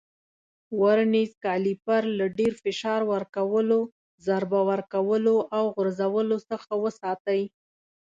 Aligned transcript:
ورنیز 0.81 1.31
کالیپر 1.45 2.01
له 2.17 2.25
ډېر 2.37 2.53
فشار 2.63 3.01
ورکولو، 3.13 3.79
ضرب 4.25 4.51
ورکولو 4.69 5.35
او 5.55 5.63
غورځولو 5.75 6.37
څخه 6.49 6.71
وساتئ. 6.83 7.41